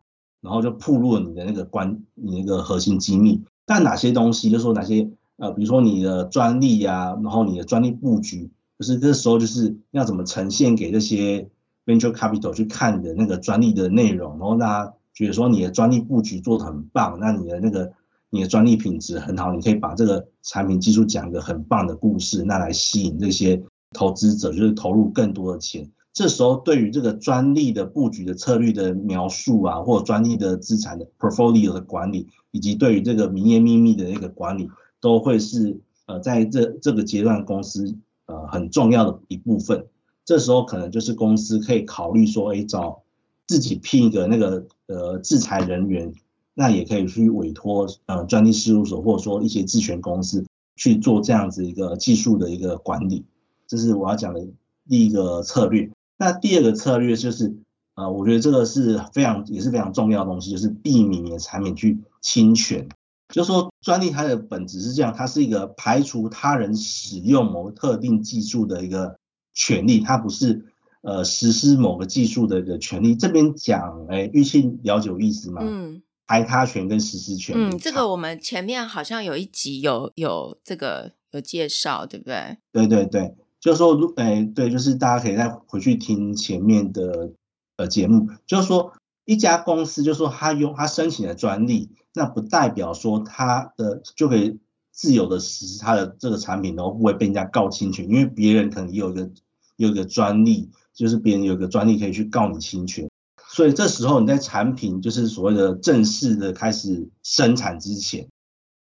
[0.44, 3.42] 然后就曝露了你的那个关你那个核心机密。
[3.66, 11.48] 但哪些东西，就是说哪些呃，比如说你的专利呀、然后你的专利布局，就是这时候就是要怎么呈现给这些
[11.86, 17.92] venture capital 去看你的那个专利的内容，然后让他觉得说你的专利布局做得很棒，那你的那个
[18.30, 23.62] 你的专利品质很好，你可以把这个产品技术讲一个很棒的故事，那来吸引这些。
[23.96, 37.96] 投资者就是投入更多的钱，这时候对于这个专利的布局的策略的描述啊，或专利的资产的 portfolio 的管理，以及对于这个名业秘密的那个管理，都会是呃在这这个阶段公司
[38.26, 39.86] 呃很重要的一部分。
[40.24, 43.02] 这时候可能就是公司可以考虑说，哎，找
[43.48, 46.14] 自己聘一个那个呃制裁人员，
[46.54, 50.46] 那也可以去委托呃专利事务所或者说一些智权公司
[50.76, 53.24] 去做这样子一个技术的一个管理。
[53.66, 54.46] 这是我要讲的
[54.88, 55.90] 第一个策略。
[56.16, 57.56] 那第二个策略就是，
[57.94, 62.88] 呃，我觉得这个是非常也是非常重要的东西，就是避免你的产品去侵权。
[63.28, 69.18] 就是说，专利它的本质是这样，它是一个排除他人使用某个特定技术的一个
[69.52, 70.66] 权利，它不是
[71.02, 73.16] 呃实施某个技术的一个权利。
[73.16, 75.60] 这边讲，哎，玉庆了解我意思吗？
[75.64, 76.02] 嗯。
[76.26, 77.54] 排他权跟实施权。
[77.54, 82.56] 嗯，这个我们前面好像有一集有有这个有介绍，对不对？
[82.72, 83.34] 对对对。
[83.64, 87.32] 就是说，如哎，对，就是大家可以再回去听前面的
[87.78, 88.28] 呃节目。
[88.44, 88.92] 就是说，
[89.24, 94.58] 一家公司，就是说他用他申请的专利，那不代表说他的就可以
[94.92, 99.30] 自由的实施他的这个产品，然后不会被人家告侵权，因为别人可能也有一个
[99.76, 103.08] 有一个专利，就是别人有一个专利可以去告你侵权。
[103.48, 108.28] 所以这时候你在产品就是所谓的正式的开始生产之前，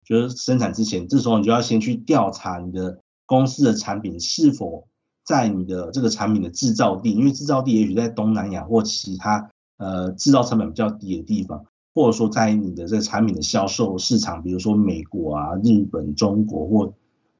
[0.05, 2.99] 就是生产之前，这时候你就要先去调查你的。
[3.29, 4.87] 公司的产品是否
[5.23, 7.11] 在你的这个产品的制造地？
[7.11, 11.63] 因为制造地也许在东南亚或其他呃制造成本比较低的地方，
[11.93, 16.91] 或者说在你的这个产品的销售市场，比如说美国啊、日本、中国或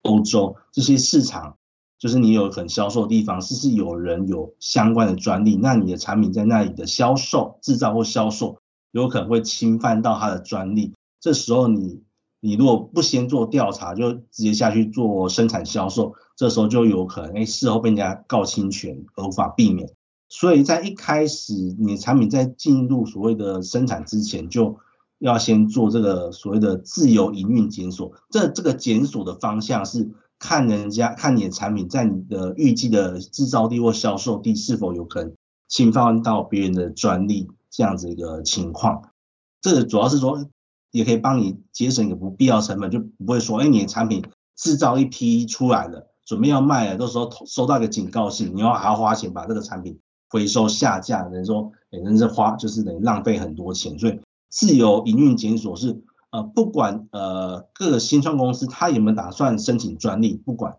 [0.04, 1.58] 欧洲这些市场，
[1.98, 5.56] 就是你有很销售的地方，是不是有人有相关的专利？
[5.56, 8.60] 那你的产品在那里的销售、制造或销售，
[8.92, 10.94] 有可能会侵犯到它的专利。
[11.20, 12.04] 这时候你。
[12.42, 19.92] 你如果不先做调查，就直接下去做生产销售，这时候就有可能哎，事后被人家告侵权而无法避免。
[20.30, 24.78] 所以在一开始，你产品在进入所谓的生产之前，就
[25.18, 28.14] 要先做这个所谓的自由营运检索。
[28.30, 35.34] 这这个检索的方向是看人家看你的产品在你的预计的制造地或销售地是否有可能
[35.68, 39.12] 侵犯到别人的专利这样子一个情况。
[39.60, 40.48] 这个主要是说。
[40.92, 44.24] 也可以帮你节省一个不必要成本，就不会说，哎，你的产品
[44.56, 50.00] 制造一批出来了，准备要卖了，到时候收到一个警告信，你要还要花钱把这个产品
[50.30, 53.98] 回收下架，等于说，等于是花，就是等于浪费很多钱。
[54.00, 60.78] 所以，自由营运检索是，呃，不管呃各个新创公司他有没有打算申请专利，不管，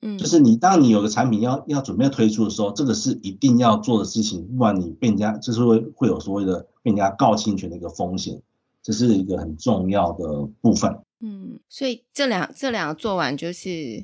[0.00, 8.42] 嗯，就是你当你有个产品要要准备推出的时候，这个是一定要做的事情，不然你被人家就是会会有所谓的被人家告侵权的一个风险。
[8.82, 10.98] 这是一个很重要的部分。
[11.20, 14.02] 嗯，所以这两这两个做完就是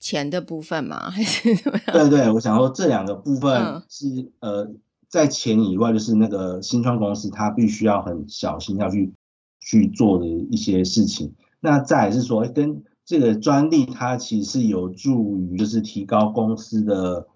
[0.00, 0.98] 钱的部分吗？
[1.10, 1.92] 还是怎么样？
[1.92, 4.08] 对对，我想说这两个部分是、
[4.40, 4.70] 嗯、呃，
[5.08, 9.12] 在钱以外，就是那个新创公司它必须要很小心要去
[9.60, 11.32] 去做的一些事情。
[11.60, 17.28] 那再来是说，跟这个专利它其实是有助于就是提高公司的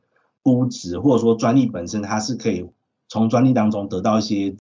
[0.42, 2.66] 估值，或者说专利本身它是可以
[3.08, 4.56] 从专利当中得到一些。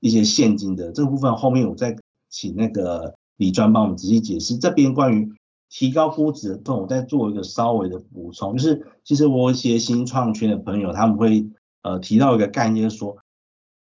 [0.00, 1.96] 一些现金的这个部分，后面我再
[2.28, 4.56] 请那个李专帮我们仔细解释。
[4.56, 5.32] 这边关于
[5.70, 11.48] 提高估值的部分，我再做一个稍微的补充，就是其实我有一些新创圈的朋友，他们会
[11.82, 13.16] 呃提到一个概念，说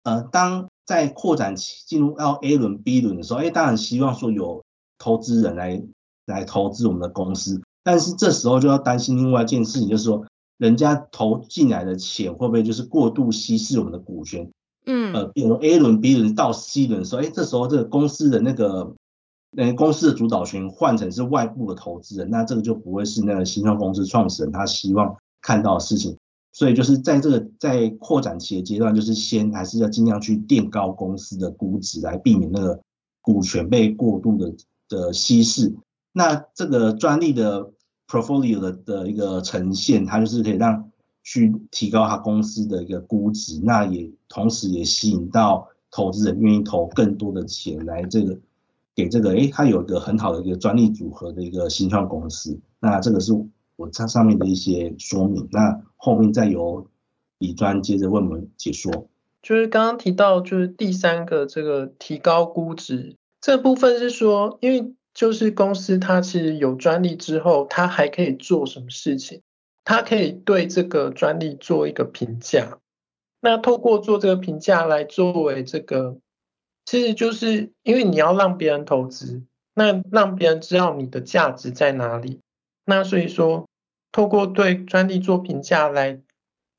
[0.03, 4.63] 呃当在扩展期进入到 A 轮、B 轮的时候，哎，当然希望说有
[4.97, 5.83] 投资人来
[6.25, 10.25] 来投资我们的公司，但是这时候就要担心另外一件事情，就是说
[10.57, 14.51] 人家投进来的钱会不会就是过度稀释我们的股权？
[14.85, 18.95] 嗯，呃，比如 A 轮、B 轮到 C 轮的时候，哎，这时候这个公司的那个，
[19.55, 26.17] 呃，公司的主导权换成是外部的投资人，那这个就不会是那个新创公司创始人他希望看到的事情。
[26.51, 32.79] 所以就是在这个在扩展期的阶段，就是先还是要尽量去垫高公司的估值，来避免那个
[33.21, 34.53] 股权被过度的
[34.87, 35.73] 的稀释。
[36.11, 37.71] 那这个专利的
[38.07, 40.91] portfolio 的的一个呈现，它就是可以让
[41.23, 48.37] 去提高它公司的一个估值，那也同时也吸引到投资人愿意投更多的钱来这个
[48.93, 52.59] 给这个，诶，它有一个很好的一个专利组合的一个新创公司。
[52.79, 53.33] 那这个是
[53.75, 55.47] 我它上面的一些说明。
[55.51, 56.87] 那后面再由
[57.37, 59.07] 李专接着为我们解说。
[59.41, 64.93] 就是刚刚提到，就是第三个这个提高估值这部分是说，因为。
[65.15, 69.43] 就是公司它其实有专利之后，它还可以做什么事情？
[69.83, 72.79] 它可以对这个专利做一个评价。
[73.41, 76.17] 那透过做这个评价来作为这个，
[76.85, 82.39] 其实就是因为你要让别人投资，那让别人知道你的价值在哪里。
[82.85, 83.67] 那所以说，
[84.11, 86.21] 透过对专利做评价来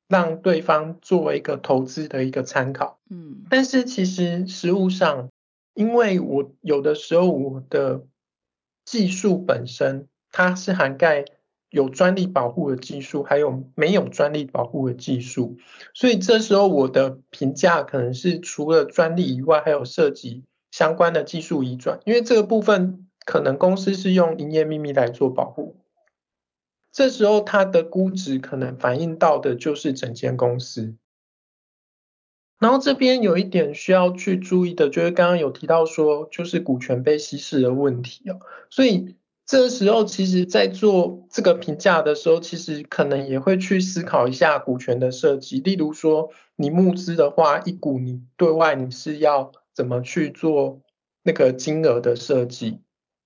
[0.08, 2.98] 让对方作为一个投资的一个参考。
[3.10, 5.28] 嗯，但是其实实务上，
[5.74, 8.06] 因为我有的时候我的
[8.86, 11.24] 技术本身，它是涵盖
[11.74, 15.58] 有专利保护的技术，还有没有专利保护的技术。
[15.92, 25.76] 所以这时候我的评价可能是除了专利以外，还有涉及相关的技术移转，因为这个部分可能公司是用营业秘密来做保护。
[26.92, 30.94] 这时候它的估值可能反映到的就是整间公司。
[32.60, 38.38] 然后这边有一点需要去注意的，就是刚刚有提到说，就是股权被稀释的问题哦。
[38.70, 39.16] 所以
[39.46, 45.60] 这时候，其实在做这个评价的时候，其实可能也会去思考一下股权的设计。
[45.60, 50.80] 例如说，你募资的话，一股你对外你是要怎么去做
[51.22, 52.80] 那个金额的设计？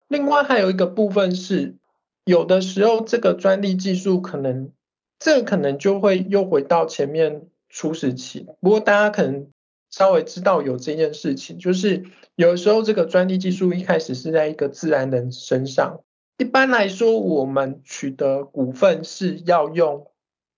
[0.09, 1.77] 另外还有一个部分是，
[2.25, 4.73] 有的时候这个专利技术可能，
[5.19, 7.49] 这可能就会又回到前面。
[7.71, 9.49] 初始期，不过大家可能
[9.91, 12.03] 稍微知道有这件事情，就是
[12.35, 16.01] 有时候这个专利技术一开始是在一个自然人身上。
[16.39, 20.11] 一般来说，我们取得股份是要用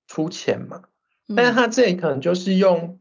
[0.07, 0.85] 出钱嘛，
[1.35, 3.01] 但是他这里可能就是用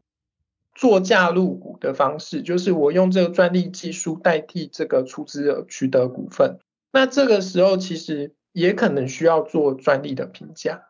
[0.74, 6.58] 作价入股的方式，就是我用这个专利技术代替这个出资额取得股份。
[6.90, 10.88] 那这个时候其实也可能需要做专利的评价，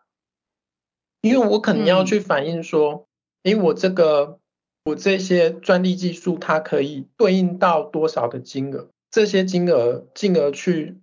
[1.20, 3.06] 因为我可能要去反映说。
[3.42, 4.38] 因为我这个
[4.84, 8.90] 我这些专利技术，它可以对应到多少的金额？
[9.10, 10.98] 这些金额进而去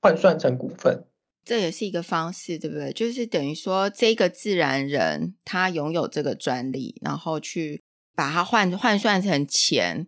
[0.00, 1.04] 换算成股份，
[1.44, 2.92] 这也是一个方式，对不对？
[2.92, 7.82] 就是等于说，这个自然人他拥有这个专利，然后去
[8.14, 10.06] 把它换换算成钱，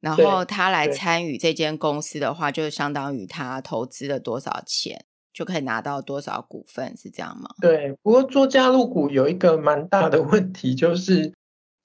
[0.00, 5.04] 然后他来参与这间公司的话，就相当于他投资了多少钱。
[5.34, 7.48] 就可以拿到多少股份，是这样吗？
[7.60, 11.34] 对，不过做加入股有一个蛮大的问题，就是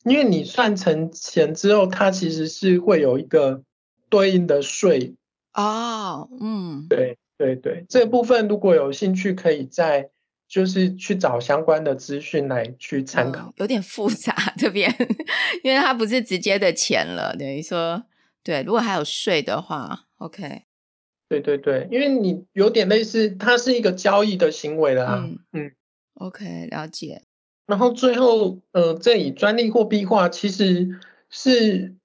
[0.03, 3.63] 因为你算成钱之后，它其实是会有一个
[4.07, 5.15] 对应的税。
[5.55, 10.09] 哦，嗯，对对对，这部分如果有兴趣，可以再
[10.47, 13.47] 就是去找相关的资讯来去参考。
[13.47, 14.93] 嗯，有点复杂这边，
[15.63, 18.03] 因为它不是直接的钱了，等于说，
[18.43, 20.63] 对，如果还有税的话，OK。
[21.29, 25.23] 对对对，因为你有点类似，它是一个交易的行为了啊。
[25.23, 25.71] 嗯嗯
[26.15, 27.21] ，OK，了解。
[27.67, 31.95] 然后最后，呃，这以专利货币化其实是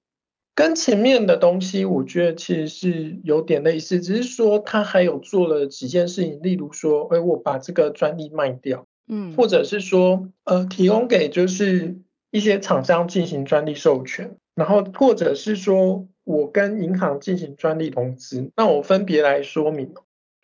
[0.55, 11.97] 跟前面的东西，我觉得其实是有点类似，只是说他还有做了几件事情，例如说，哎，我把这个专利卖掉，嗯，或者是说，呃，提供给就是
[12.31, 16.07] 一些厂商进行专利授权，然后或者是说。
[16.27, 19.93] 我跟银行进行专利融资，那我分别来说明。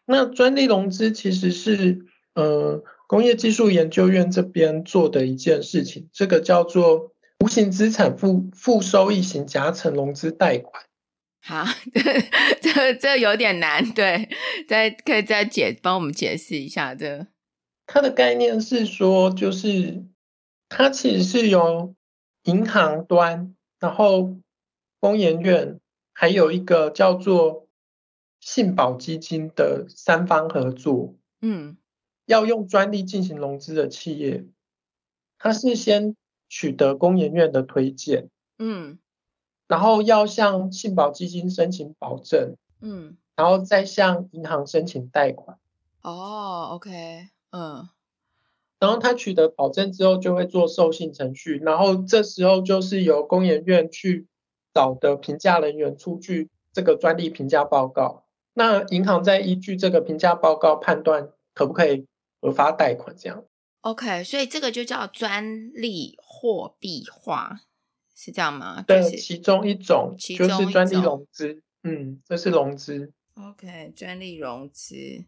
[0.05, 2.05] 那专利融资其实是
[2.35, 10.83] 呃工业技术研究院这边做的一件事情，这个叫做无形资产负负收益型夹层融资贷款。
[11.41, 11.65] 好，
[12.61, 14.29] 这这有点难，对，
[14.67, 17.27] 再可以再解帮我们解释一下这。
[17.87, 20.05] 它的概念是说，就是
[20.69, 21.95] 它其实是由
[22.43, 24.37] 银行端，然后。
[25.03, 25.79] 工研院
[26.13, 27.67] 还有一个叫做
[28.39, 31.75] 信保基金的三方合作，嗯，
[32.27, 34.45] 要用专利进行融资的企业，
[35.39, 36.15] 它是先
[36.51, 38.29] 取得工研院的推荐，
[38.59, 38.99] 嗯，
[39.67, 45.57] 然后要向信保基金申请保证，嗯，然后再向银行申请贷款。
[46.01, 47.87] 哦，OK，嗯，
[48.79, 54.27] 然后他取得保证之后，就会做授信程序，然后这时候就是由工研院去。
[54.73, 58.23] 找的评价人员出具这个专利评价报告，
[58.53, 62.07] 那银行再依据这个评价报告判断可不可以
[62.39, 63.43] 核发贷款这样。
[63.81, 67.61] OK，所以这个就叫专利货币化，
[68.15, 68.83] 是这样吗？
[68.87, 71.63] 对，就是、其中一种，其中一种就是专利融资。
[71.83, 73.11] 嗯，这是融资。
[73.33, 75.25] OK，专利融资。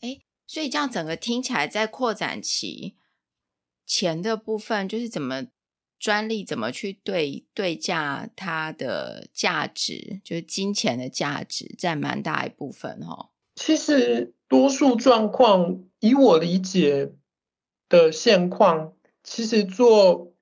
[0.00, 2.96] 哎，所以这样整个听起来，在扩展期
[3.86, 5.46] 钱的部分，就是怎么
[5.98, 13.30] 专利怎么去对对价它的价值，就是金钱的价值占蛮大一部分哦。
[13.54, 17.14] 其实多数状况，以我理解
[17.88, 20.32] 的现况，其实做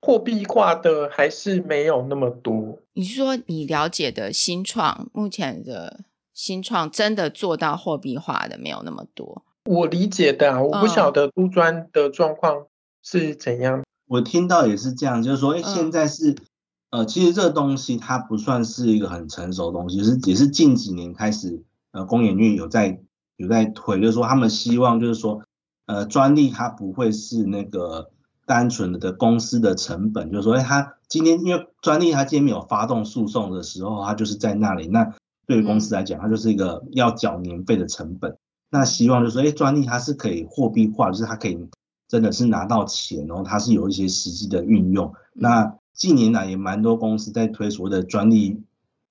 [0.00, 2.78] 货币化的还是没有那么多。
[2.92, 9.42] 你是说你了解的新创，目前的新创真的做到货币化的没有那么多？
[9.64, 12.66] 我理解的啊，我不晓得都专的状况
[13.02, 13.84] 是怎样。
[14.06, 16.30] 我听到也是这样，就是说，哎，现在是、
[16.90, 23.00] 嗯，呃，其实这个东西它不算是一个很成熟的东西，就是也是近几年开始，呃，工研院有在
[23.36, 25.42] 有在推，就是说他们希望就是说。
[25.86, 28.10] 呃，专利它不会是那个
[28.44, 34.86] 单纯的公司的成本，就是说，哎，它今天因为专利它今天没有发动诉讼的时候，它就是在那里。
[34.88, 35.14] 那
[35.46, 38.36] 对于公司来讲，它就是一个要缴年费的成本。
[38.68, 41.56] 那希望就是说，哎，专利它是可以货币化，就是它可以
[42.08, 45.14] 真的是拿到钱，然后它是有一些实际的运用。
[45.32, 48.60] 那近年来也蛮多公司在推所谓的专利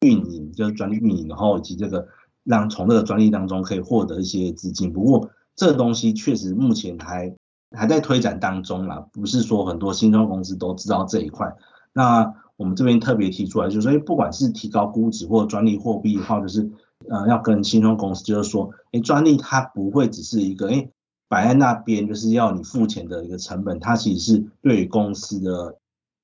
[0.02, 2.08] 运营，就是专利运营，然后以及这个
[2.44, 4.92] 让从这个专利当中可以获得一些资金。
[4.92, 7.36] 不过，这个东西确实目前还
[7.72, 11.56] 还在推展当中啦，不是说很多新创公司都知道这一块。
[11.94, 16.70] 那我们这边特别提出来，就是说，不管是提高估值或专利货币的话，就是
[17.10, 20.90] 呃，要跟新创公司就是说，哎，专利它不会只是一个哎
[21.28, 25.78] 摆在那边就是要你付钱的一个成本，它其实是对于公司的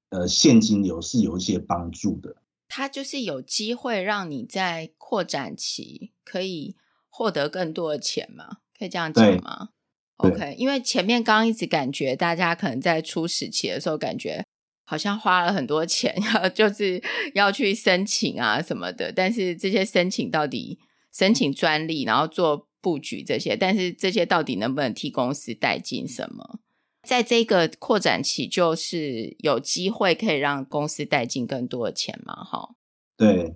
[0.09, 2.35] 呃现金流是有一些帮助的。
[2.69, 6.75] 它就是有机会让你在扩展期可以
[7.09, 8.59] 获得更多的钱吗？
[8.81, 9.69] 可以这样讲吗
[10.17, 14.43] ？OK，因为前面刚刚一直感觉大家可能在初始期的时候，感觉
[14.83, 16.99] 好像花了很多钱， 要就是
[17.35, 19.13] 要去申请啊什么的。
[19.15, 20.79] 但是这些申请到底
[21.13, 26.59] 申请专利，然后做布局这些，但是这些到底能不能替公司带进什么？
[27.07, 32.43] 在这个扩展期，就是有机会可以让公司带进更多的钱嘛？
[32.43, 32.69] 哈，
[33.15, 33.53] 对，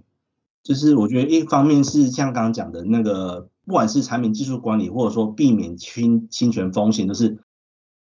[0.61, 3.49] 就是我觉得一方面是像刚刚讲的那个。
[3.65, 7.39] 不管是产品技术管理，或者说避免侵侵权风险，都是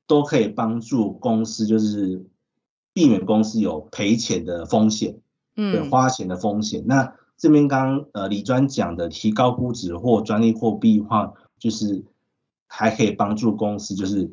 [0.06, 2.26] 都可以帮助公司，就是
[2.92, 5.20] 避免公司有赔钱的风险，
[5.56, 6.84] 嗯，花钱的风险。
[6.86, 12.04] 那这边刚刚呃李专讲的提高估值或专利货币化，就是
[12.66, 14.30] 还可以帮助公司，就是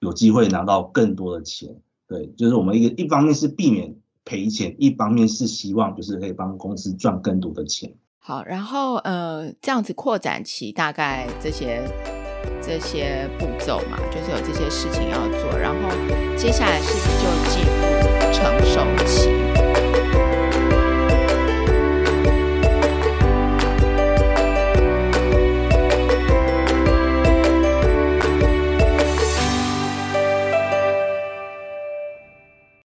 [0.00, 1.80] 有机会拿到更多的钱。
[2.08, 7.94] 对，就是我们一个一方面是避免赔钱，一方面是希望就是可以帮公司赚更多的钱。
[8.24, 11.82] 好，然后呃，这样子扩展期大概这些
[12.62, 15.88] 这些步骤嘛，就是有这些事情要做，然后
[16.36, 19.41] 接下来事情就进入成熟期？